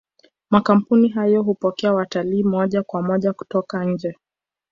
makampuni 0.49 1.09
hayo 1.09 1.43
hupokea 1.43 1.93
watalii 1.93 2.43
moja 2.43 2.83
kwa 2.83 3.01
moja 3.01 3.33
kutoka 3.33 3.83
nje 3.85 4.15